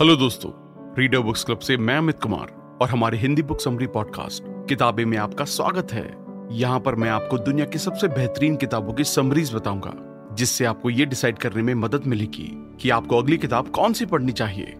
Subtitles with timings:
[0.00, 0.50] Hello दोस्तों
[0.98, 5.16] reader books club से मैं अमित कुमार और हमारे हिंदी बुक समरी पॉडकास्ट किताबें में
[5.18, 6.04] आपका स्वागत है।
[6.52, 9.92] यहाँ पर मैं आपको दुनिया की सबसे बेहतरीन किताबों की समरीज बताऊँगा,
[10.34, 12.48] जिससे आपको ये डिसाइड करने में मदद मिलेगी
[12.80, 14.74] कि आपको अगली किताब कौन सी पढ़नी चाहिए।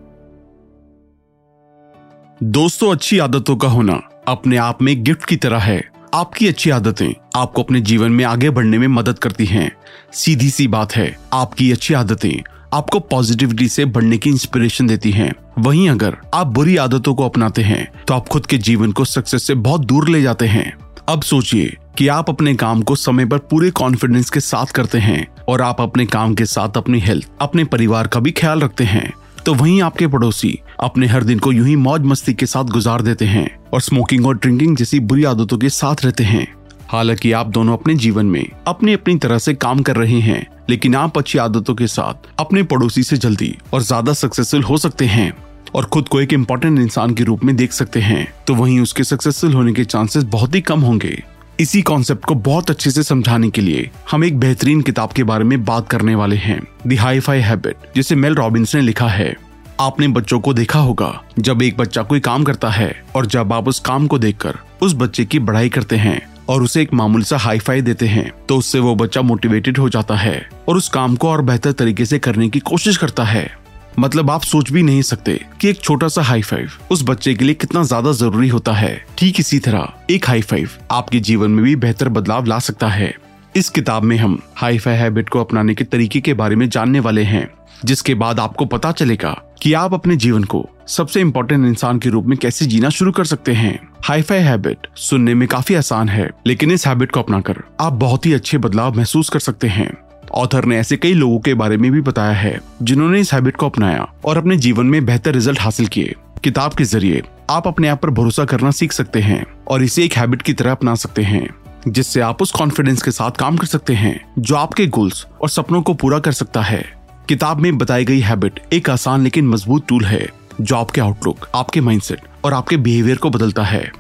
[2.43, 5.81] दोस्तों, अच्छी आदतों का होना अपने आप में गिफ्ट की तरह है।
[6.15, 9.71] आपकी अच्छी आदतें आपको अपने जीवन में आगे बढ़ने में मदद करती हैं।
[10.13, 15.33] सीधी सी बात है, आपकी अच्छी आदतें आपको पॉजिटिविटी से बढ़ने की इंस्पिरेशन देती हैं।
[15.59, 19.47] वहीं अगर आप बुरी आदतों को अपनाते हैं तो आप खुद के जीवन को सक्सेस
[19.47, 20.73] से बहुत दूर ले जाते हैं।
[21.09, 25.27] अब सोचिए कि आप अपने काम को समय पर पूरे कॉन्फिडेंस के साथ करते हैं
[25.49, 29.13] और आप अपने काम के साथ अपनी हेल्थ अपने परिवार का भी ख्याल रखते हैं।
[29.47, 33.03] तो वहीं आपके पड़ोसी अपने हर दिन को यूँ ही मौज मस्ती के साथ गुजार
[33.03, 36.47] देते हैं और स्मोकिंग और ड्रिंकिंग जैसी बुरी आदतों के साथ रहते हैं।
[36.89, 40.95] हालाँकि आप दोनों अपने जीवन में अपनी अपनी तरह से काम कर रहे हैं, लेकिन
[40.95, 45.33] आप अच्छी आदतों के साथ अपने पड़ोसी से जल्दी और ज़्यादा सक्सेसफुल हो सकते हैं
[45.75, 49.05] और खुद को एक इम्पोर्टेंट इंसान के रूप में देख सकते हैं तो वहीं उसके
[49.05, 51.23] सक्सेसफुल होने के चांसेस बहुत ही कम होंगे।
[51.61, 55.45] इसी कॉन्सेप्ट को बहुत अच्छे से समझाने के लिए हम एक बेहतरीन किताब के बारे
[55.45, 59.37] में बात करने वाले हैं दी हाई फाई हैबिट जिसे मेल रॉबिन्स ने लिखा है।
[59.81, 63.69] आपने बच्चों को देखा होगा, जब एक बच्चा कोई काम करता है और जब आप
[63.69, 67.37] उस काम को देखकर उस बच्चे की बढ़ाई करते हैं और उसे एक मामूली सा
[67.37, 71.17] हाई फाई देते हैं तो उससे वो बच्चा मोटिवेटेड हो जाता है और उस काम
[71.17, 73.51] को और बेहतर तरीके से करने की कोशिश करता है।
[73.99, 77.45] मतलब आप सोच भी नहीं सकते कि एक छोटा सा हाई फाइव उस बच्चे के
[77.45, 81.65] लिए कितना ज़्यादा ज़रूरी होता है। ठीक इसी तरह, एक हाई फाइव आपके जीवन में
[81.65, 83.15] भी बेहतर बदलाव ला सकता है।
[83.57, 87.01] इस किताब में हम हाई फाई हैबिट को अपनाने के तरीके के बारे में जानने
[87.01, 87.49] वाले हैं।
[87.85, 92.27] जिसके बाद आपको पता चलेगा कि आप अपने जीवन को सबसे इम्पोर्टेंट इंसान के रूप
[92.27, 96.71] में कैसे जीना शुरू कर सकते हैं। हाईफाई हैबिट सुनने में काफ़ी आसान है, लेकिन
[96.71, 99.91] इस हैबिट को अपनाकर आप बहुत ही अच्छे बदलाव महसूस कर सकते हैं।
[100.35, 103.67] ऑथर ने ऐसे कई लोगों के बारे में भी बताया है, जिन्होंने इस हैबिट को
[103.67, 108.03] अपनाया और अपने जीवन में बेहतर रिज़ल्ट हासिल किए। किताब के ज़रिए आप अपने आप
[108.03, 111.49] पर भरोसा करना सीख सकते हैं और इसे एक हैबिट की तरह अपना सकते हैं,
[111.89, 115.83] जिससे आप उस कॉन्फिडेंस के साथ काम कर सकते हैं, जो आपके गोल्स और सपनों
[115.83, 116.98] को पूरा कर सकता है।
[117.29, 120.29] किताब में बताई गई हैबिट एक आसान लेकिन मज़बूत टूल है
[120.61, 123.93] जो आपके आउटलुक आपके माइंडसेट और आपके बिहेवियर को बदलता है।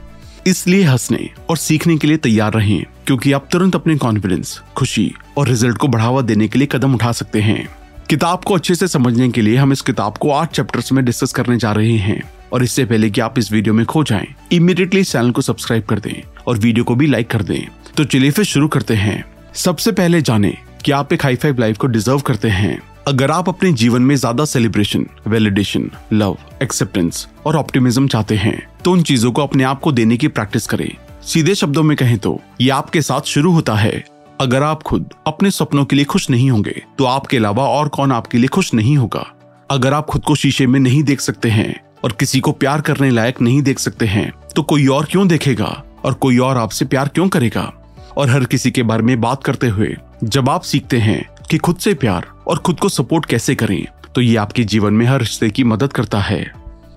[0.47, 5.49] इसलिए हंसने और सीखने के लिए तैयार रहें क्योंकि आप तुरंत अपने कॉन्फिडेंस खुशी और
[5.49, 7.69] रिज़ल्ट को बढ़ावा देने के लिए कदम उठा सकते हैं।
[8.11, 11.33] किताब को अच्छे से समझने के लिए हम इस किताब को आठ चैप्टर्स में डिस्कस
[11.33, 12.22] करने जा रहे हैं।
[12.53, 15.99] और इससे पहले कि आप इस वीडियो में खो जाएँ, इमीडिएटली चैनल को सब्सक्राइब कर
[15.99, 19.25] दें और वीडियो को भी लाइक कर दें। तो चलिए फिर शुरू करते हैं।
[19.55, 22.78] सबसे पहले जाने कि आप एक हाई फाइव लाइफ को डिजर्व करते हैं।
[23.09, 28.93] अगर आप अपने जीवन में ज़्यादा सेलिब्रेशन वैलिडेशन लव एक्सेप्टेंस और ऑप्टिमिज्म चाहते हैं तो
[28.93, 30.91] उन चीज़ों को अपने आप को देने की प्रैक्टिस करें।
[31.23, 34.05] सीधे शब्दों में कहें तो ये आपके साथ शुरू होता है।
[34.41, 38.13] अगर आप खुद अपने सपनों के लिए खुश नहीं होंगे तो आपके अलावा और कौन
[38.13, 39.25] आपके लिए खुश नहीं होगा?
[39.71, 43.11] अगर आप खुद को शीशे में नहीं देख सकते हैं और किसी को प्यार करने
[43.11, 45.83] लायक नहीं देख सकते हैं तो कोई और क्यों देखेगा?
[46.05, 47.73] और कोई और आपसे प्यार क्यों करेगा?
[48.17, 51.77] और हर किसी के बारे में बात करते हुए जब आप सीखते हैं कि खुद
[51.77, 53.85] से प्यार और खुद को सपोर्ट कैसे करें?
[54.15, 56.51] तो ये आपके जीवन में हर रिश्ते की मदद करता है।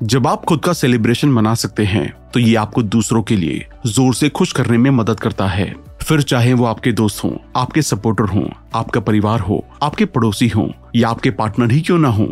[0.03, 4.13] जब आप खुद का सेलिब्रेशन मना सकते हैं तो ये आपको दूसरों के लिए ज़ोर
[4.15, 8.23] से खुश करने में मदद करता है। फिर चाहे वो आपके दोस्त हों, आपके सपोर्टर
[8.25, 8.45] हों,
[8.75, 12.27] आपका परिवार हो आपके पड़ोसी हों या आपके पार्टनर ही क्यों ना हो।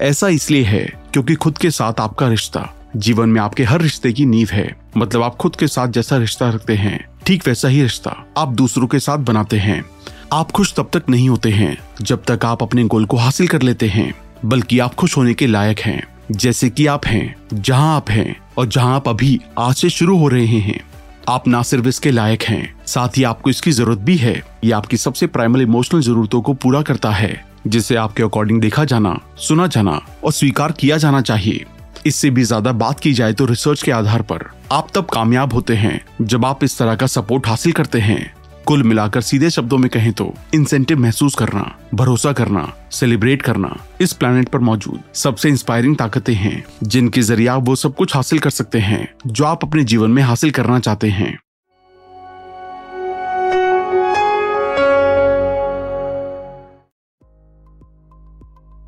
[0.00, 4.24] ऐसा इसलिए है क्योंकि खुद के साथ आपका रिश्ता जीवन में आपके हर रिश्ते की
[4.26, 8.16] नींव है। मतलब आप खुद के साथ जैसा रिश्ता रखते हैं ठीक वैसा ही रिश्ता
[8.36, 9.84] आप दूसरों के साथ बनाते हैं।
[10.32, 13.62] आप खुश तब तक नहीं होते हैं, जब तक आप अपने गोल को हासिल कर
[13.62, 14.12] लेते हैं,
[14.44, 16.02] बल्कि आप खुश होने के लायक हैं,
[16.32, 20.28] जैसे कि आप हैं, जहाँ आप हैं, और जहाँ आप अभी आज से शुरू हो
[20.28, 20.80] रहे हैं।
[21.28, 24.34] आप ना सिर्फ़ इसके लायक हैं, साथ ही आपको इसकी ज़रूरत भी है।
[24.64, 29.18] ये आपकी सबसे प्राइमरी इमोशनल जरूरतों को पूरा करता है, जिसे आपके अकॉर्डिंग देखा जाना,
[29.38, 31.64] सुना जाना, और स्वीकार किया जाना चाहिए।
[32.06, 35.74] इससे भी ज़्यादा बात की जाए तो रिसर्च के आधार पर आप तब कामयाब होते
[35.74, 38.37] हैं, जब आप इस तरह का सपोर्ट हासिल करते हैं।
[38.68, 44.12] कुल मिलाकर सीधे शब्दों में कहें तो इंसेंटिव महसूस करना, भरोसा करना सेलिब्रेट करना इस
[44.12, 48.50] प्लेनेट पर मौजूद सबसे इंस्पायरिंग ताकतें हैं, जिनके ज़रिए आप वो सब कुछ हासिल कर
[48.50, 51.38] सकते हैं, जो आप अपने जीवन में हासिल करना चाहते हैं।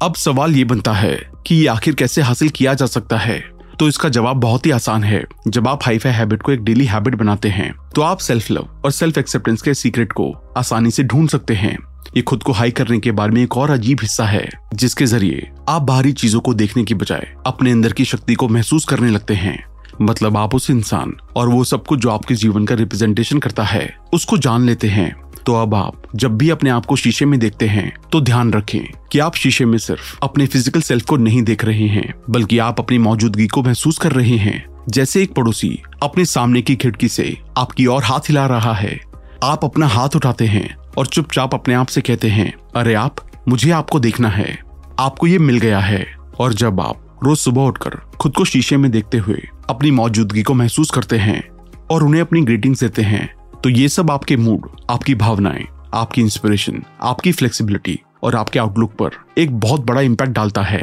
[0.03, 1.17] अब सवाल ये बनता है
[1.47, 3.50] कि ये आखिर कैसे हासिल किया जा सकता है?
[3.81, 7.15] तो इसका जवाब बहुत ही आसान है। जब आप हाईफाई हैबिट को एक डेली हैबिट
[7.15, 11.29] बनाते हैं तो आप सेल्फ लव और सेल्फ एक्सेप्टेंस के सीक्रेट को आसानी से ढूंढ
[11.29, 11.77] सकते हैं।
[12.17, 15.51] ये खुद को हाई करने के बारे में एक और अजीब हिस्सा है, जिसके ज़रिए
[15.69, 19.35] आप बाहरी चीज़ों को देखने की बजाय अपने अंदर की शक्ति को महसूस करने लगते
[19.35, 19.59] हैं।
[20.03, 23.89] मतलब आप उस इंसान और वो सब कुछ जो आपके जीवन का रिप्रेजेंटेशन करता है,
[24.15, 25.15] उसको जान लेते हैं।
[25.47, 28.81] तो अब आप जब भी अपने आप को शीशे में देखते हैं तो ध्यान रखें
[29.13, 32.81] कि आप शीशे में सिर्फ़ अपने फ़िज़िकल सेल्फ को नहीं देख रहे हैं, बल्कि आप
[32.81, 37.37] अपनी मौजूदगी को महसूस कर रहे हैं। जैसे एक पड़ोसी अपने सामने की खिड़की से
[37.59, 38.99] आपकी ओर हाथ हिला रहा है।
[39.45, 43.17] आप अपना हाथ उठाते हैं और चुपचाप अपने आप से कहते हैं, अरे आप,
[43.49, 44.59] मुझे आपको देखना है।
[44.99, 46.07] आपको ये मिल गया है।
[46.41, 50.55] और जब आप रोज सुबह उठकर खुद को शीशे में देखते हुए अपनी मौजूदगी को
[50.55, 51.43] महसूस करते हैं
[51.91, 53.29] और उन्हें अपनी ग्रीटिंग्स देते हैं
[53.65, 55.65] तो ये सब आपके मूड आपकी भावनाएँ,
[55.95, 60.81] आपकी इंस्पिरेशन आपकी फ्लेक्सिबिलिटी और आपके आउटलुक पर एक बहुत बड़ा इम्पैक्ट डालता है।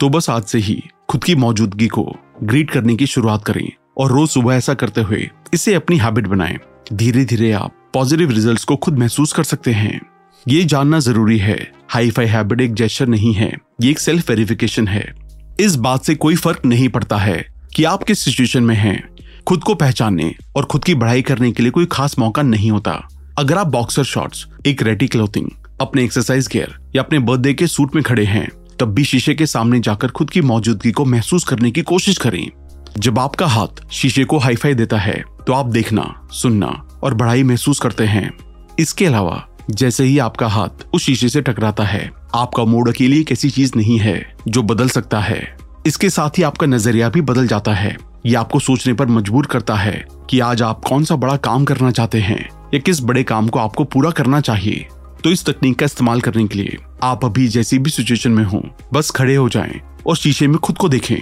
[0.00, 2.04] तो बस आज से ही खुद की मौजूदगी को
[2.42, 6.58] ग्रीट करने की शुरुआत करें और रोज सुबह ऐसा करते हुए इसे अपनी हैबिट बनाएँ।
[6.92, 10.00] धीरे धीरे आप पॉजिटिव रिजल्ट्स को खुद महसूस कर सकते हैं।
[10.46, 11.58] ये जानना ज़रूरी है
[11.90, 13.52] हाई फाई हैबिट एक जेस्चर नहीं है,
[13.82, 15.12] ये एक सेल्फ वेरिफिकेशन है।
[15.60, 17.44] इस बात से कोई फ़र्क नहीं पड़ता है
[17.74, 19.02] कि आप किस सिचुएशन में हैं।
[19.48, 22.92] खुद को पहचानने और खुद की बढ़ाई करने के लिए कोई खास मौका नहीं होता।
[23.38, 25.50] अगर आप बॉक्सर शॉर्ट्स एक रेटी क्लोथिंग
[25.80, 28.48] अपने एक्सरसाइज गेयर या अपने बर्थडे के सूट में खड़े हैं,
[28.80, 32.50] तब भी शीशे के सामने जाकर खुद की मौजूदगी को महसूस करने की कोशिश करें।
[32.98, 37.80] जब आपका हाथ शीशे को हाईफाई देता है तो आप देखना, सुनना और बढ़ाई महसूस
[37.80, 38.30] करते हैं।
[38.78, 43.32] इसके अलावा, जैसे ही आपका हाथ उस शीशे से टकराता है, आपका मूड अकेली एक
[43.32, 45.56] ऐसी चीज़ नहीं है जो बदल सकता है।
[45.86, 47.96] इसके साथ ही आपका नज़रिया भी बदल जाता है।
[48.26, 51.90] ये आपको सोचने पर मजबूर करता है कि आज आप कौन सा बड़ा काम करना
[51.90, 54.88] चाहते हैं या किस बड़े काम को आपको पूरा करना चाहिए।
[55.24, 58.62] तो इस तकनीक का इस्तेमाल करने के लिए आप अभी जैसी भी सिचुएशन में हो,
[58.92, 61.16] बस खड़े हो जाएँ और शीशे में खुद को देखें।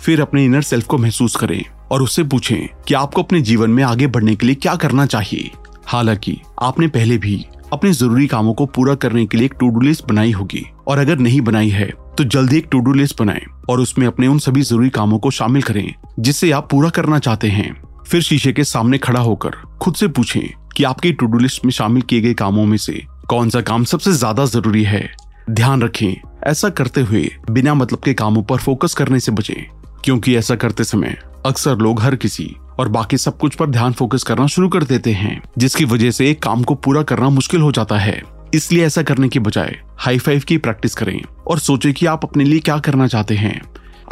[0.00, 3.84] फिर अपने इनर सेल्फ को महसूस करें और उससे पूछें कि आपको अपने जीवन में
[3.84, 5.50] आगे बढ़ने के लिए क्या करना चाहिए।
[5.86, 9.80] हालाँकि, आपने पहले भी अपने ज़रूरी कामों को पूरा करने के लिए एक टू डू
[9.80, 13.44] लिस्ट बनाई होगी। और अगर नहीं बनाई है तो जल्दी एक टू डू लिस्ट बनाएँ
[13.70, 17.48] और उसमें अपने उन सभी ज़रूरी कामों को शामिल करें, जिससे आप पूरा करना चाहते
[17.48, 17.74] हैं।
[18.06, 20.42] फिर शीशे के सामने खड़ा होकर खुद से पूछें
[20.76, 23.84] कि आपकी टू डू लिस्ट में शामिल किए गए कामों में से कौन सा काम
[23.84, 25.08] सबसे ज़्यादा ज़रूरी है।
[25.50, 29.66] ध्यान रखें, ऐसा करते हुए बिना मतलब के कामों पर फोकस करने से बचें,
[30.04, 31.16] क्योंकि ऐसा करते समय
[31.46, 32.44] अक्सर लोग हर किसी
[32.80, 36.30] और बाकी सब कुछ पर ध्यान फोकस करना शुरू कर देते हैं, जिसकी वजह से
[36.30, 38.22] एक काम को पूरा करना मुश्किल हो जाता है।
[38.54, 42.44] इसलिए ऐसा करने के बजाय हाई फाइव की प्रैक्टिस करें और सोचें कि आप अपने
[42.44, 43.60] लिए क्या करना चाहते हैं।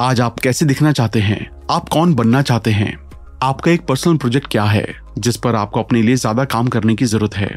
[0.01, 1.51] आज आप कैसे दिखना चाहते हैं?
[1.71, 2.97] आप कौन बनना चाहते हैं?
[3.43, 4.87] आपका एक पर्सनल प्रोजेक्ट क्या है,
[5.19, 7.57] जिस पर आपको अपने लिए ज़्यादा काम करने की ज़रूरत है?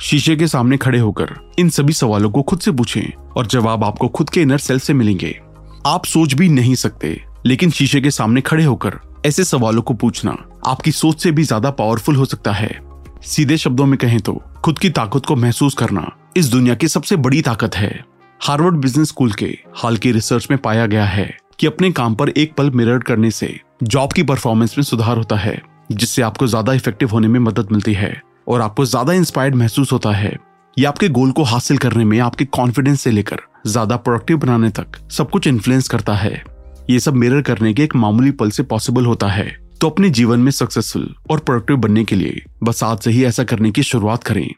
[0.00, 4.08] शीशे के सामने खड़े होकर इन सभी सवालों को खुद से पूछें और जवाब आपको
[4.08, 5.38] खुद के इनर सेल्फ से मिलेंगे।
[5.86, 10.36] आप सोच भी नहीं सकते, लेकिन शीशे के सामने खड़े होकर ऐसे सवालों को पूछना
[10.66, 12.80] आपकी सोच से भी ज़्यादा पावरफुल हो सकता है।
[13.24, 17.16] सीधे शब्दों में कहें तो खुद की ताकत को महसूस करना इस दुनिया की सबसे
[17.18, 17.92] बड़ी ताकत है।
[18.40, 19.46] हार्वर्ड बिज़नेस स्कूल के
[19.76, 21.30] हाल की रिसर्च में पाया गया है
[21.60, 23.54] कि अपने काम पर एक पल मिरर करने से
[23.84, 25.60] जॉब की परफॉर्मेंस में सुधार होता है,
[25.92, 30.12] जिससे आपको ज़्यादा इफ़ेक्टिव होने में मदद मिलती है और आपको ज़्यादा इंस्पायर्ड महसूस होता
[30.12, 30.36] है।
[30.76, 34.98] ये आपके गोल को हासिल करने में आपके कॉन्फिडेंस से लेकर ज़्यादा प्रोडक्टिव बनाने तक
[35.10, 36.42] सब कुछ इन्फ्लुएंस करता है।
[36.90, 39.50] ये सब मिरर करने के एक मामूली पल से पॉसिबल होता है।
[39.80, 43.44] तो अपने जीवन में सक्सेसफुल और प्रोडक्टिव बनने के लिए बस आज से ही ऐसा
[43.44, 44.48] करने की शुरुआत करें।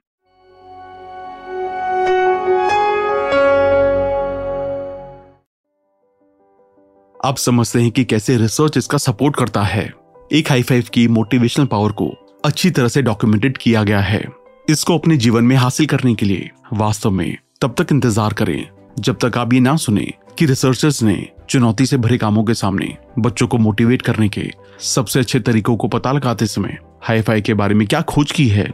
[7.24, 9.92] आप समझते हैं कि कैसे रिसर्च इसका सपोर्ट करता है।
[10.32, 12.08] एक हाई फाइव की मोटिवेशनल पावर को
[12.44, 14.24] अच्छी तरह से डॉक्यूमेंटेड किया गया है।
[14.68, 18.68] इसको अपने जीवन में हासिल करने के लिए वास्तव में तब तक इंतज़ार करें।
[18.98, 21.16] जब तक आप ये ना सुने कि रिसर्चर्स ने
[21.48, 25.88] चुनौती से भरे कामों के सामने बच्चों को मोटिवेट करने के सबसे अच्छे तरीकों को
[25.88, 28.70] पता लगाते समय हाई फाई के बारे में क्या खोज की है,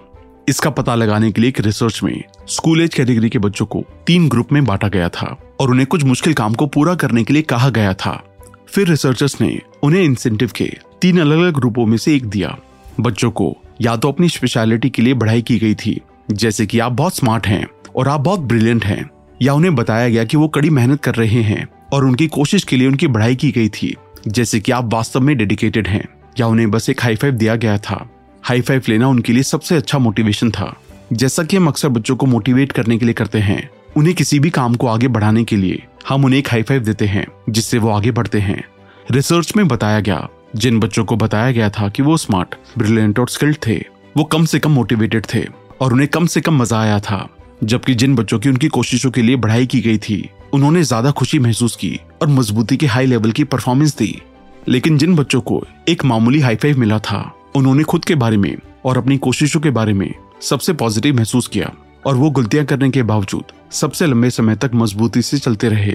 [0.48, 4.28] इसका पता लगाने के लिए एक रिसर्च में स्कूल एज कैटेगरी के बच्चों को तीन
[4.28, 7.42] ग्रुप में बांटा गया था और उन्हें कुछ मुश्किल काम को पूरा करने के लिए
[7.44, 8.20] कहा गया था।
[8.68, 12.56] फिर रिसर्चर्स ने उन्हें इंसेंटिव के तीन अलग अलग ग्रुपों में से एक दिया।
[13.00, 16.00] बच्चों को या तो अपनी स्पेशलिटी के लिए बढ़ाई की गई थी,
[16.32, 17.66] जैसे कि आप बहुत स्मार्ट हैं
[17.96, 19.08] और आप बहुत ब्रिलियंट हैं।
[19.42, 22.76] या उन्हें बताया गया कि वो कड़ी मेहनत कर रहे हैं और उनकी कोशिश के
[22.76, 23.96] लिए उनकी बढ़ाई की गई थी,
[24.28, 26.04] जैसे कि आप वास्तव में डेडिकेटेड हैं,
[26.40, 28.08] या उन्हें बस एक हाई फाइव दिया गया था।
[28.42, 30.74] हाई फाइव लेना उनके लिए सबसे अच्छा मोटिवेशन था।
[31.12, 34.50] जैसा कि हम अक्सर बच्चों को मोटिवेट करने के लिए करते हैं, उन्हें किसी भी
[34.50, 37.90] काम को आगे बढ़ाने के लिए हम उन्हें एक हाई फाइव देते हैं, जिससे वो
[37.90, 38.64] आगे बढ़ते हैं।
[39.10, 43.28] रिसर्च में बताया गया, जिन बच्चों को बताया गया था कि वो स्मार्ट ब्रिलियंट और
[43.28, 43.76] स्किल्ड थे,
[44.16, 45.44] वो कम से कम मोटिवेटेड थे
[45.80, 47.28] और उन्हें कम से कम मज़ा आया था।
[47.64, 51.38] जबकि जिन बच्चों की उनकी कोशिशों के लिए बढ़ाई की गई थी, उन्होंने ज़्यादा खुशी
[51.38, 54.20] महसूस की और मजबूती के हाई लेवल की परफॉर्मेंस दी।
[54.68, 57.20] लेकिन जिन बच्चों को एक मामूली हाई फाइव मिला था,
[57.56, 60.12] उन्होंने खुद के बारे में और अपनी कोशिशों के बारे में
[60.42, 61.72] सबसे पॉजिटिव महसूस किया
[62.06, 65.94] और वो गलतियाँ करने के बावजूद सबसे लंबे समय तक मजबूती से चलते रहे,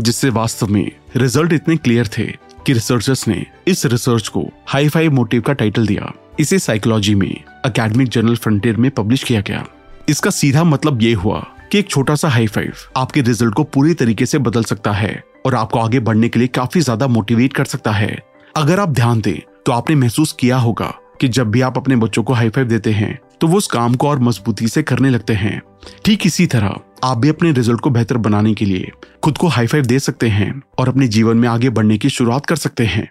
[0.00, 2.26] जिससे वास्तव में रिज़ल्ट इतने क्लियर थे
[2.66, 7.42] कि रिसर्चर्स ने इस रिसर्च को हाई फाइव मोटिव का टाइटल दिया। इसे साइकोलॉजी में
[7.64, 9.64] अकेडमिक जर्नल फ्रंटियर में पब्लिश किया गया।
[10.08, 11.38] इसका सीधा मतलब ये हुआ
[11.72, 15.22] कि एक छोटा सा हाई फाइव आपके रिज़ल्ट को पूरी तरीके से बदल सकता है
[15.46, 18.18] और आपको आगे बढ़ने के लिए काफ़ी ज़्यादा मोटिवेट कर सकता है।
[18.56, 22.22] अगर आप ध्यान दें तो आपने महसूस किया होगा कि जब भी आप अपने बच्चों
[22.22, 25.32] को हाई फाइव देते हैं तो वो उस काम को और मजबूती से करने लगते
[25.34, 25.60] हैं।
[26.04, 28.90] ठीक इसी तरह, आप भी अपने रिज़ल्ट को बेहतर बनाने के लिए
[29.24, 32.46] खुद को हाई फाइव दे सकते हैं और अपने जीवन में आगे बढ़ने की शुरुआत
[32.46, 33.08] कर सकते हैं।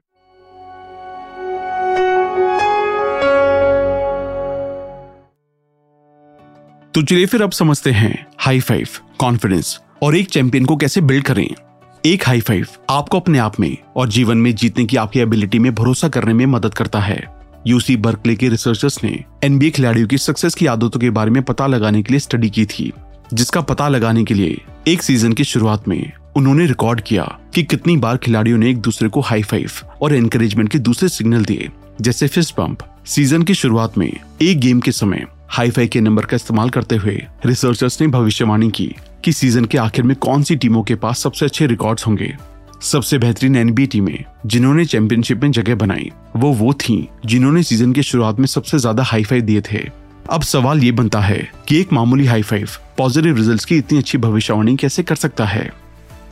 [6.94, 8.88] तो चलिए फिर अब समझते हैं हाई फाइव
[9.20, 11.48] कॉन्फिडेंस और एक चैंपियन को कैसे बिल्ड करें।
[12.06, 15.74] एक हाई फाइव आपको अपने आप में और जीवन में जीतने की आपकी एबिलिटी में
[15.76, 17.24] भरोसा करने में मदद करता है।
[17.68, 21.68] यूसी बर्कले के रिसर्चर्स ने एनबीए खिलाड़ियों की सक्सेस की आदतों के बारे में पता
[21.68, 22.92] लगाने के लिए स्टडी की थी,
[23.34, 27.24] जिसका पता लगाने के लिए एक सीज़न की शुरुआत में उन्होंने रिकॉर्ड किया
[27.56, 29.72] कि कितनी बार खिलाड़ियों ने एक दूसरे को हाई फाइव
[30.02, 31.70] और एनकरेजमेंट के दूसरे सिग्नल दिए,
[32.02, 36.26] जैसे फिस्ट पंप सीज़न की शुरुआत में एक गेम के समय हाई फाई के नंबर
[36.26, 38.86] का इस्तेमाल करते हुए रिसर्चर्स ने भविष्यवाणी की
[39.24, 42.34] कि सीज़न के आखिर में कौन सी टीमों के पास सबसे अच्छे रिकॉर्ड्स होंगे।
[42.82, 48.04] सबसे बेहतरीन एनबी टीमें जिन्होंने चैंपियनशिप में जगह बनाई, वो वो थी जिन्होंने सीज़न की
[48.04, 49.84] शुरुआत में सबसे ज़्यादा हाई फाई दिए थे।
[50.30, 54.18] अब सवाल ये बनता है कि एक मामूली हाई फाइव पॉजिटिव रिजल्ट्स की इतनी अच्छी
[54.18, 55.72] भविष्यवाणी कैसे कर सकता है?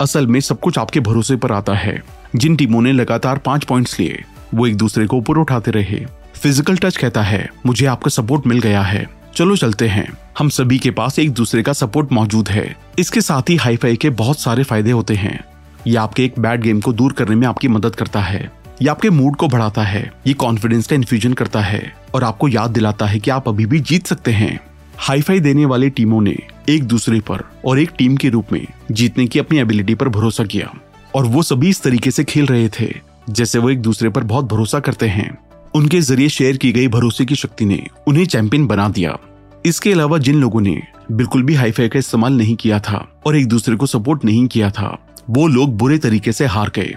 [0.00, 2.02] असल में सब कुछ आपके भरोसे पर आता है।
[2.36, 4.22] जिन टीमों ने लगातार पाँच पॉइंट्स लिए,
[4.54, 6.04] वो एक दूसरे को ऊपर उठाते रहे।
[6.42, 10.78] फ़िज़िकल टच कहता है। मुझे आपका सपोर्ट मिल गया है। चलो चलते हैं। हम सभी
[10.78, 14.40] के पास एक दूसरे का सपोर्ट मौजूद है। इसके साथ ही हाई फाई के बहुत
[14.40, 15.44] सारे फ़ायदे होते हैं।
[15.86, 18.40] ये आपके एक बैड गेम को दूर करने में आपकी मदद करता है।
[18.82, 22.70] ये आपके मूड को बढ़ाता है। ये कॉन्फिडेंस का इन्फ्यूजन करता है। और आपको याद
[22.70, 24.60] दिलाता है कि आप अभी भी जीत सकते हैं।
[24.98, 26.36] हाई फाई देने वाली टीमों ने
[26.68, 30.44] एक दूसरे पर और एक टीम के रूप में जीतने की अपनी एबिलिटी पर भरोसा
[30.44, 30.74] किया।
[31.14, 32.92] और वो सभी इस तरीके से खेल रहे थे,
[33.30, 35.38] जैसे वो एक दूसरे पर बहुत भरोसा करते हैं।
[35.74, 39.16] उनके ज़रिए शेयर की गई भरोसे की शक्ति ने उन्हें चैंपियन बना दिया।
[39.64, 40.80] इसके अलावा जिन लोगों ने
[41.12, 44.70] बिल्कुल भी हाईफाई का इस्तेमाल नहीं किया था और एक दूसरे को सपोर्ट नहीं किया
[44.70, 44.96] था,
[45.30, 46.94] वो लोग बुरे तरीके से हार गए।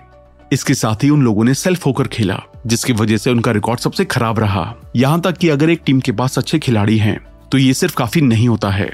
[0.52, 4.06] इसके साथ ही उन लोगों ने सेल्फ होकर खेला, जिसकी वजह से उनका रिकॉर्ड सबसे
[4.06, 7.20] खराब रहा। यहाँ तक कि अगर एक टीम के पास अच्छे खिलाड़ी हैं
[7.52, 8.90] तो ये सिर्फ़ काफ़ी नहीं होता है।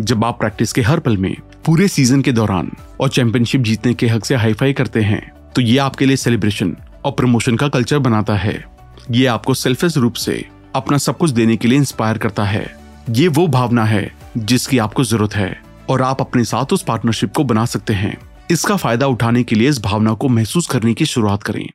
[0.00, 1.34] जब आप प्रैक्टिस के हर पल में
[1.66, 2.70] पूरे सीज़न के दौरान
[3.00, 5.20] और चैंपियनशिप जीतने के हक से हाईफाई करते हैं
[5.54, 8.77] तो ये आपके लिए सेलिब्रेशन और प्रमोशन का कल्चर बनाता है।
[9.10, 12.76] ये आपको सेल्फिश रूप से अपना सब कुछ देने के लिए इंस्पायर करता है।
[13.10, 17.44] ये वो भावना है जिसकी आपको ज़रूरत है और आप अपने साथ उस पार्टनरशिप को
[17.44, 18.16] बना सकते हैं।
[18.50, 21.66] इसका फ़ायदा उठाने के लिए इस भावना को महसूस करने की शुरुआत करें।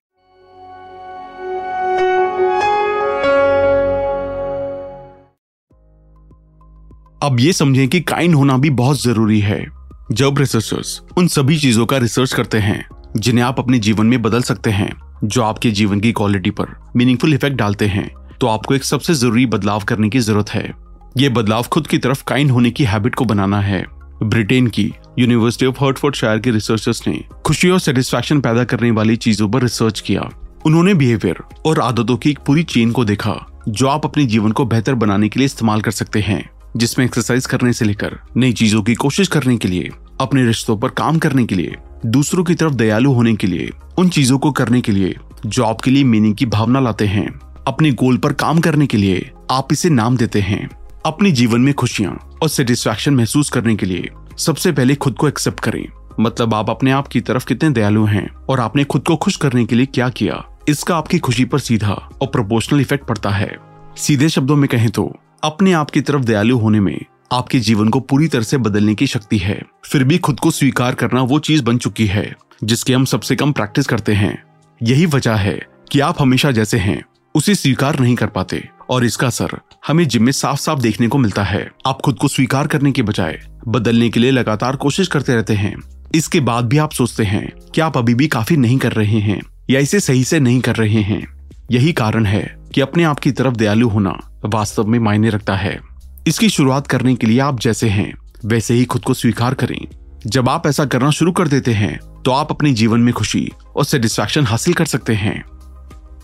[7.24, 9.66] अब ये समझें कि काइंड होना भी बहुत ज़रूरी है।
[10.12, 12.86] जब रिसर्चर्स उन सभी चीज़ों का रिसर्च करते हैं,
[13.18, 14.92] जिन्हें आप अपने जीवन में बदल सकते हैं
[15.24, 18.08] जो आपके जीवन की क्वालिटी पर मीनिंगफुल इफ़ेक्ट डालते हैं
[18.42, 20.72] तो आपको एक सबसे ज़रूरी बदलाव करने की ज़रूरत है।
[21.18, 23.86] ये बदलाव खुद की तरफ़ काइंड होने की हैबिट को बनाना है।
[24.24, 29.16] ब्रिटेन की यूनिवर्सिटी ऑफ़ हर्टफोर्ड शायर के रिसर्चर्स ने खुशी और सेटिस्फेक्शन पैदा करने वाली
[29.16, 30.30] चीज़ों पर रिसर्च किया।
[30.66, 33.36] उन्होंने बिहेवियर और आदतों की एक पूरी चेन को देखा,
[33.70, 37.46] जो आप अपने जीवन को बेहतर बनाने के लिए इस्तेमाल कर सकते हैं, जिसमें एक्सरसाइज
[37.46, 39.90] करने से लेकर नई चीज़ों की कोशिश करने के लिए।
[40.24, 41.76] अपने रिश्तों पर काम करने के लिए,
[42.06, 45.16] दूसरों की तरफ़ दयालु होने के लिए, उन चीज़ों को करने के लिए,
[45.46, 49.32] जो आपके लिए मीनिंग की भावना लाते हैं। अपने गोल पर काम करने के लिए,
[49.52, 50.70] आप इसे नाम देते हैं।
[51.06, 55.60] अपने जीवन में खुशियाँ और सेटिस्फैक्शन महसूस करने के लिए, सबसे पहले खुद को एक्सेप्ट
[55.60, 55.86] करें।
[56.20, 59.66] मतलब आप अपने आप की तरफ़ कितने दयालु हैं और आपने खुद को खुश करने
[59.66, 60.46] के लिए क्या किया?
[60.68, 63.58] इसका आपकी खुशी पर सीधा और प्रोपोर्शनल इफ़ेक्ट पड़ता है।
[63.98, 67.00] सीधे शब्दों में कहें तो अपने आप की तरफ़ दयालु होने में
[67.34, 70.96] आपके जीवन को पूरी तरह से बदलने की शक्ति है। फिर भी खुद को स्वीकार
[70.96, 74.44] करना वो चीज़ बन चुकी है, जिसकी हम सबसे कम प्रैक्टिस करते हैं।
[74.84, 77.04] यही वजह है कि आप हमेशा जैसे हैं,
[77.36, 81.18] उसे स्वीकार नहीं कर पाते। और इसका असर हमें जिम में साफ़ साफ़ देखने को
[81.18, 85.36] मिलता है। आप खुद को स्वीकार करने के बजाय बदलने के लिए लगातार कोशिश करते
[85.36, 85.76] रहते हैं।
[86.16, 89.42] इसके बाद भी आप सोचते हैं कि आप अभी भी काफ़ी नहीं कर रहे हैं,
[89.70, 93.32] या इसे सही से नहीं कर रहे हैं। यही कारण है कि अपने आप की
[93.32, 95.93] तरफ़ दयालु होना वास्तव में मायने रखता है।
[96.28, 98.14] इसकी शुरुआत करने के लिए आप जैसे हैं,
[98.46, 99.88] वैसे ही खुद को स्वीकार करें।
[100.28, 103.86] जब आप ऐसा करना शुरू कर देते हैं तो आप अपने जीवन में खुशी और
[103.86, 105.44] सेटिस्फैक्शन हासिल कर सकते हैं।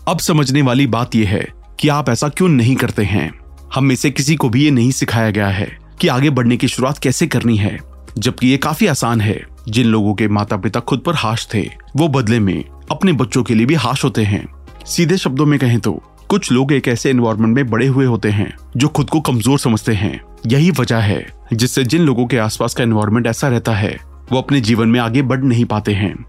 [0.08, 1.46] अब समझने वाली बात यह है
[1.80, 3.30] कि आप ऐसा क्यों नहीं करते हैं?
[3.74, 6.68] हम में से किसी को भी ये नहीं सिखाया गया है कि आगे बढ़ने की
[6.68, 7.78] शुरुआत कैसे करनी है,
[8.18, 12.08] जबकि ये काफ़ी आसान है। जिन लोगों के माता पिता खुद पर हाश थे, वो
[12.08, 14.46] बदले में अपने बच्चों के लिए भी हाश होते हैं।
[14.86, 18.56] सीधे शब्दों में कहें तो कुछ लोग एक ऐसे एनवायरमेंट में बड़े हुए होते हैं,
[18.76, 22.84] जो खुद को कमज़ोर समझते हैं। यही वजह है, जिससे जिन लोगों के आसपास का
[22.84, 24.00] एनवायरमेंट ऐसा रहता है,
[24.32, 26.26] वो अपने जीवन में आगे बढ़ नहीं पाते हैं।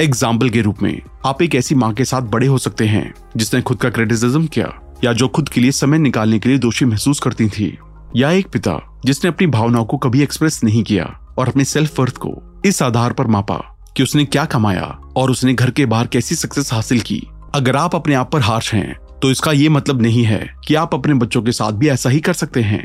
[0.00, 3.62] एग्ज़ाम्पल के रूप में, आप एक ऐसी माँ के साथ बड़े हो सकते हैं, जिसने
[3.62, 4.72] खुद का क्रिटिसिज्म किया,
[5.04, 7.78] या जो खुद के लिए समय निकालने के लिए दोषी महसूस करती थी,
[8.16, 11.04] या एक पिता, जिसने अपनी भावनाओं को कभी एक्सप्रेस नहीं किया,
[11.38, 15.54] और अपने सेल्फ वर्थ को इस आधार पर मापा, कि उसने क्या कमाया, और उसने
[15.54, 19.30] घर के बाहर कैसी सक्सेस हासिल की। अगर आप अपने आप पर हार्श हैं तो
[19.30, 22.32] इसका ये मतलब नहीं है कि आप अपने बच्चों के साथ भी ऐसा ही कर
[22.34, 22.82] सकते हैं।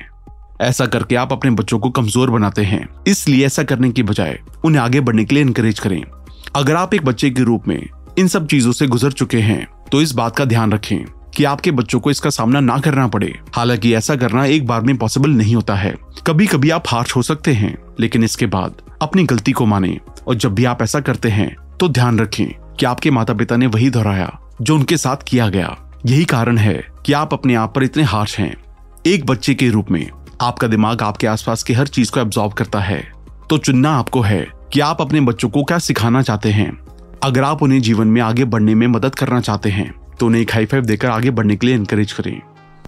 [0.62, 4.82] ऐसा करके आप अपने बच्चों को कमज़ोर बनाते हैं। इसलिए ऐसा करने की बजाय उन्हें
[4.82, 6.02] आगे बढ़ने के लिए इनकरेज करें।
[6.56, 7.80] अगर आप एक बच्चे के रूप में
[8.20, 11.72] इन सब चीज़ों से गुजर चुके हैं तो इस बात का ध्यान रखें कि आपके
[11.72, 15.56] बच्चों को इसका सामना ना करना पड़े। हालाँकि ऐसा करना एक बार में पॉसिबल नहीं
[15.56, 15.94] होता है।
[16.28, 19.98] कभी कभी आप हार्श हो सकते हैं, लेकिन इसके बाद अपनी गलती को माने
[20.28, 22.46] और जब भी आप ऐसा करते हैं तो ध्यान रखें
[22.80, 25.76] कि आपके माता पिता ने वही दोहराया जो उनके साथ किया गया।
[26.06, 28.56] यही कारण है कि आप अपने आप पर इतने हार्श हैं।
[29.06, 30.10] एक बच्चे के रूप में
[30.42, 33.02] आपका दिमाग आपके आसपास की हर चीज़ को एब्जॉर्ब करता है।
[33.50, 36.72] तो चुनना आपको है कि आप अपने बच्चों को क्या सिखाना चाहते हैं।
[37.24, 40.54] अगर आप उन्हें जीवन में आगे बढ़ने में मदद करना चाहते हैं तो उन्हें एक
[40.54, 42.42] हाई फाइव देकर आगे बढ़ने के लिए इनकरेज करें।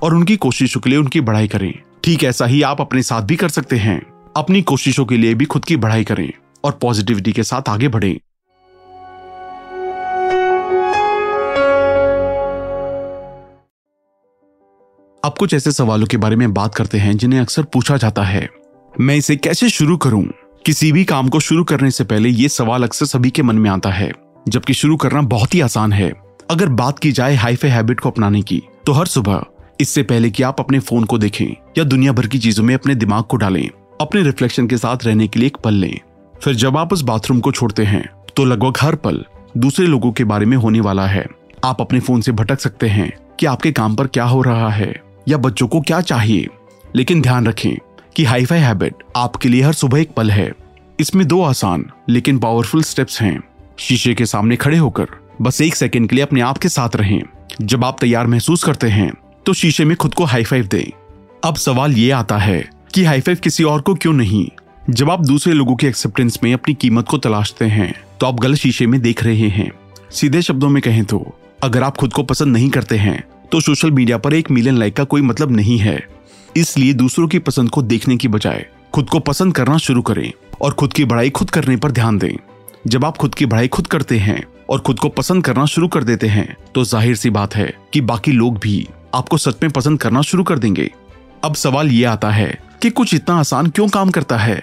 [0.03, 3.35] और उनकी कोशिशों के लिए उनकी बढ़ाई करें। ठीक ऐसा ही आप अपने साथ भी
[3.35, 4.01] कर सकते हैं।
[4.37, 6.31] अपनी कोशिशों के लिए भी खुद की बढ़ाई करें
[6.63, 8.17] और पॉजिटिविटी के साथ आगे बढ़ें।
[15.25, 18.47] अब कुछ ऐसे सवालों के बारे में बात करते हैं जिन्हें अक्सर पूछा जाता है।
[18.95, 20.23] मैं इसे कैसे शुरू करूँ?
[20.65, 23.69] किसी भी काम को शुरू करने से पहले ये सवाल अक्सर सभी के मन में
[23.69, 24.11] आता है,
[24.47, 26.11] जबकि शुरू करना बहुत ही आसान है।
[26.49, 29.41] अगर बात की जाए हाईफाई हैबिट को अपनाने की तो हर सुबह,
[29.81, 31.45] इससे पहले कि आप अपने फ़ोन को देखें
[31.77, 33.67] या दुनिया भर की चीज़ों में अपने दिमाग को डालें,
[34.01, 35.99] अपने रिफ्लेक्शन के साथ रहने के लिए एक पल लें।
[36.43, 38.05] फिर जब आप उस बाथरूम को छोड़ते हैं
[38.35, 39.23] तो लगभग हर पल
[39.57, 41.25] दूसरे लोगों के बारे में होने वाला है।
[41.65, 44.93] आप अपने फ़ोन से भटक सकते हैं कि आपके काम पर क्या हो रहा है।
[45.27, 46.47] या बच्चों को क्या चाहिए?
[46.95, 47.75] लेकिन ध्यान रखें
[48.15, 50.51] कि हाईफाई हैबिट आपके लिए हर सुबह एक पल है।
[50.99, 53.39] इसमें दो आसान, लेकिन पावरफुल स्टेप्स हैं।
[53.77, 55.07] शीशे के सामने खड़े होकर
[55.41, 57.21] बस एक सेकंड के लिए अपने आप के साथ रहें।
[57.61, 59.11] जब आप तैयार महसूस करते हैं
[59.45, 60.91] तो शीशे में खुद को हाई फाइव दें।
[61.43, 64.47] अब सवाल ये आता है कि हाई फाइव किसी और को क्यों नहीं?
[64.89, 68.57] जब आप दूसरे लोगों के एक्सेप्टेंस में अपनी कीमत को तलाशते हैं तो आप गलत
[68.57, 69.71] शीशे में देख रहे हैं।
[70.11, 71.25] सीधे शब्दों में कहें तो
[71.63, 74.95] अगर आप खुद को पसंद नहीं करते हैं तो सोशल मीडिया पर एक मिलियन लाइक
[74.95, 75.99] का कोई मतलब नहीं है।
[76.55, 80.31] इसलिए दूसरों की पसंद को देखने की बजाय खुद को पसंद करना शुरू करें
[80.61, 82.35] और खुद की बढ़ाई खुद करने पर ध्यान दें।
[82.87, 86.03] जब आप खुद की बढ़ाई खुद करते हैं और खुद को पसंद करना शुरू कर
[86.03, 89.99] देते हैं तो ज़ाहिर सी बात है कि बाकी लोग भी आपको सच में पसंद
[89.99, 90.89] करना शुरू कर देंगे।
[91.43, 94.55] अब सवाल ये आता है कि कुछ इतना आसान क्यों काम करता है?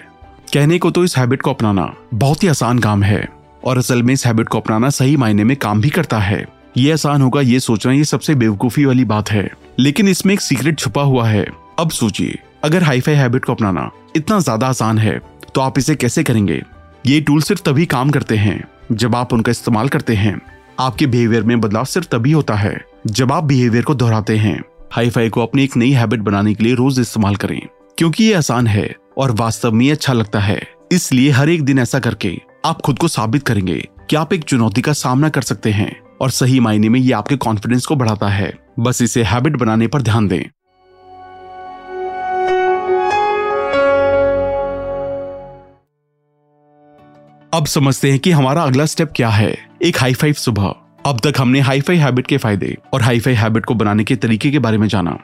[0.53, 3.27] कहने को तो इस हैबिट को अपनाना बहुत ही आसान काम है
[3.63, 6.91] और असल में इस हैबिट को अपनाना सही मायने में काम भी करता है। ये
[6.91, 11.01] आसान होगा ये सोचना, ये सबसे बेवकूफ़ी वाली बात है। लेकिन इसमें एक सीक्रेट छुपा
[11.03, 11.45] हुआ है।
[11.79, 15.19] अब सोचिए, अगर हाईफाई हैबिट को अपनाना इतना ज़्यादा आसान है
[15.55, 16.61] तो आप इसे कैसे करेंगे?
[17.05, 20.39] ये टूल सिर्फ़ तभी काम करते हैं, जब आप उनका इस्तेमाल करते हैं।
[20.79, 24.59] आपके बिहेवियर में बदलाव सिर्फ़ तभी होता है, जब आप बिहेवियर को दोहराते हैं।
[24.91, 27.61] हाईफाई को अपनी एक नई हैबिट बनाने के लिए रोज इस्तेमाल करें,
[27.97, 31.99] क्योंकि ये आसान है और वास्तव में अच्छा लगता है। इसलिए हर एक दिन ऐसा
[31.99, 33.77] करके आप खुद को साबित करेंगे
[34.09, 35.91] कि आप एक चुनौती का सामना कर सकते हैं।
[36.23, 40.01] और सही मायने में ये आपके कॉन्फिडेंस को बढ़ाता है। बस इसे हैबिट बनाने पर
[40.01, 40.43] ध्यान दें।
[47.53, 50.73] अब समझते हैं कि हमारा अगला स्टेप क्या है। एक हाई फाइव सुबह।
[51.05, 54.15] अब तक हमने हाई फाई हैबिट के फ़ायदे और हाई फाई हैबिट को बनाने के
[54.15, 55.17] तरीके के बारे में जाना।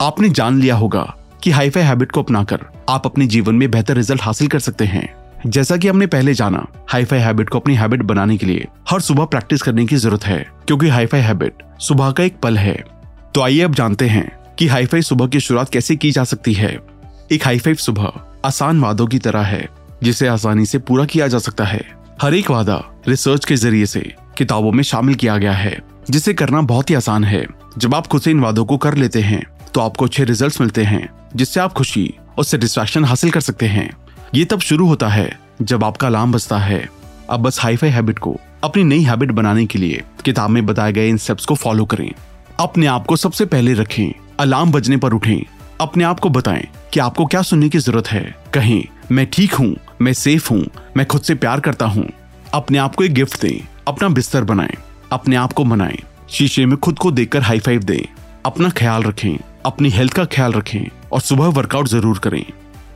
[0.00, 3.96] आपने जान लिया होगा कि हाई फाई हैबिट को अपनाकर आप अपने जीवन में बेहतर
[3.96, 7.74] रिज़ल्ट हासिल कर सकते हैं। जैसा कि हमने पहले जाना हाई फाई हैबिट को अपनी
[7.74, 11.62] हैबिट बनाने के लिए हर सुबह प्रैक्टिस करने की ज़रूरत है, क्योंकि हाई फाई हैबिट
[11.80, 12.74] सुबह का एक पल है।
[13.34, 16.54] तो आइए अब जानते हैं कि हाई फाई सुबह की शुरुआत कैसे की जा सकती
[16.54, 16.70] है।
[17.32, 18.12] एक हाई फाइव सुबह
[18.44, 19.68] आसान वादों की तरह है,
[20.02, 21.84] जिसे आसानी से पूरा किया जा सकता है।
[22.22, 24.00] हर एक वादा रिसर्च के ज़रिए से
[24.38, 25.76] किताबों में शामिल किया गया है,
[26.10, 27.44] जिसे करना बहुत ही आसान है।
[27.78, 30.84] जब आप खुद से इन वादों को कर लेते हैं तो आपको अच्छे रिजल्ट्स मिलते
[30.84, 33.90] हैं, जिससे आप खुशी और सेटिस्फेक्शन हासिल कर सकते हैं।
[34.36, 36.88] ये तब शुरू होता है जब आपका अलार्म बजता है।
[37.30, 41.08] अब बस हाईफाई हैबिट को, अपनी नई हैबिट बनाने के लिए किताब में बताए गए
[41.08, 42.10] इन स्टेप्स को फॉलो करें।
[42.60, 45.42] अपने आप को सबसे पहले रखें, अलार्म बजने पर उठें।
[45.80, 49.74] अपने आप को बताएँ कि आपको क्या सुनने की ज़रूरत है। कहें, मैं ठीक हूँ,
[50.00, 50.64] मैं सेफ़ हूँ,
[50.96, 52.06] मैं खुद से प्यार करता हूँ।
[52.54, 54.76] अपने आप को एक गिफ्ट दें, अपना बिस्तर बनाएँ,
[55.12, 55.98] अपने आप को मनाएँ।
[56.30, 58.04] शीशे में खुद को देखकर हाई फाइव दें,
[58.46, 62.44] अपना ख्याल रखें, अपनी हेल्थ का ख्याल रखें और सुबह वर्कआउट ज़रूर करें।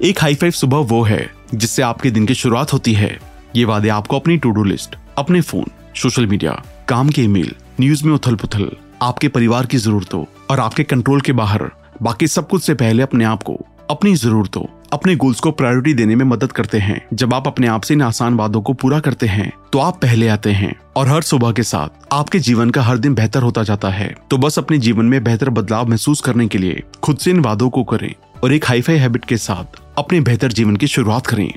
[0.02, 3.18] एक हाई फाइव सुबह वो है, जिससे आपके दिन की शुरुआत होती है।
[3.56, 6.52] ये वादे आपको अपनी टू डू लिस्ट अपने फ़ोन सोशल मीडिया
[6.88, 8.70] काम के ईमेल न्यूज़ में उथल पुथल
[9.02, 11.70] आपके परिवार की जरूरतों और आपके कंट्रोल के बाहर,
[12.02, 13.58] बाकी सब कुछ से पहले अपने आप को,
[13.90, 17.82] अपनी जरूरतों, अपने गोल्स को प्रायोरिटी देने में मदद करते हैं। जब आप अपने आप
[17.82, 21.22] से इन आसान वादों को पूरा करते हैं तो आप पहले आते हैं और हर
[21.22, 24.78] सुबह के साथ आपके जीवन का हर दिन बेहतर होता जाता है। तो बस अपने
[24.78, 28.12] जीवन में बेहतर बदलाव महसूस करने के लिए खुद से इन वादों को करें
[28.44, 31.52] और एक हाईफाई हैबिट के साथ अपने बेहतर जीवन की शुरुआत करें।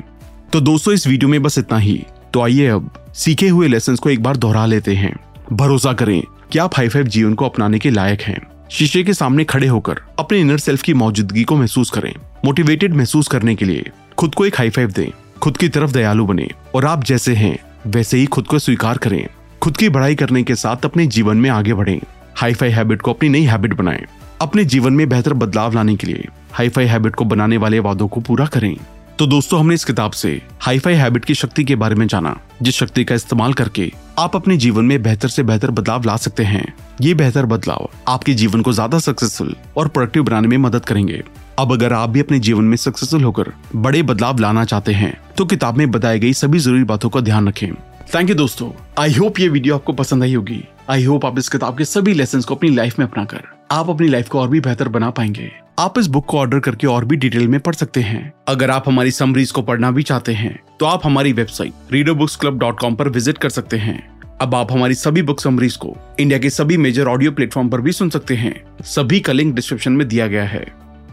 [0.53, 4.09] तो दोस्तों, इस वीडियो में बस इतना ही। तो आइए अब सीखे हुए लेसन को
[4.09, 5.19] एक बार दोहरा लेते हैं।
[5.53, 8.41] भरोसा करें कि आप हाई फाइव जीवन को अपनाने के लायक हैं।
[8.71, 12.15] शीशे के सामने खड़े होकर अपने इनर सेल्फ की मौजूदगी को महसूस करें।
[12.45, 16.25] मोटिवेटेड महसूस करने के लिए खुद को एक हाई फाइव दें। खुद की तरफ़ दयालु
[16.25, 19.27] बने और आप जैसे हैं, वैसे ही खुद को स्वीकार करें।
[19.61, 21.99] खुद की बढ़ाई करने के साथ अपने जीवन में आगे बढ़ें।
[22.35, 24.03] हाई फाई हैबिट को अपनी नई हैबिट बनाएँ।
[24.41, 28.07] अपने जीवन में बेहतर बदलाव लाने के लिए। हाई फाई हैबिट को बनाने वाले वादों
[28.07, 28.75] को पूरा करें।
[29.19, 32.35] तो दोस्तों, हमने इस किताब से हाई फाई हैबिट की शक्ति के बारे में जाना,
[32.61, 36.43] जिस शक्ति का इस्तेमाल करके आप अपने जीवन में बेहतर से बेहतर बदलाव ला सकते
[36.43, 41.23] हैं। ये बेहतर बदलाव आपके जीवन को ज़्यादा सक्सेसफुल और प्रोडक्टिव बनाने में मदद करेंगे।
[41.59, 45.45] अब अगर आप भी अपने जीवन में सक्सेसफुल होकर बड़े बदलाव लाना चाहते हैं तो
[45.45, 47.71] किताब में बताई गई सभी ज़रूरी बातों का ध्यान रखें।
[48.15, 51.49] थैंक यू दोस्तों। आई होप ये वीडियो आपको पसंद आई होगी। आई होप आप इस
[51.49, 54.47] किताब के सभी लेसन को अपनी लाइफ में अपना कर आप अपनी लाइफ को और
[54.47, 57.75] भी बेहतर बना पाएँगे। आप इस बुक को ऑर्डर करके और भी डिटेल में पढ़
[57.75, 61.93] सकते हैं। अगर आप हमारी समरीज को पढ़ना भी चाहते हैं तो आप हमारी website
[61.93, 63.97] reader books club dot com पर विज़िट कर सकते हैं।
[64.41, 67.91] अब आप हमारी सभी बुक समरीज को इंडिया के सभी मेजर ऑडियो प्लेटफॉर्म पर भी
[67.91, 68.53] सुन सकते हैं।
[68.85, 70.65] सभी का लिंक डिस्क्रिप्शन में दिया गया है।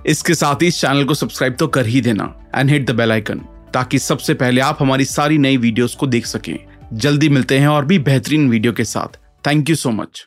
[0.06, 3.12] इसके साथ ही इस चैनल को सब्सक्राइब तो कर ही देना and hit the bell
[3.12, 3.40] icon
[3.74, 6.56] ताकि सबसे पहले आप हमारी सारी नई वीडियोस को देख सकें।
[6.94, 10.26] जल्दी मिलते हैं और भी बेहतरीन वीडियो के साथ। Thank you so much